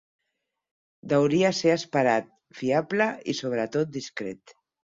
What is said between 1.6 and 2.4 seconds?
esperat,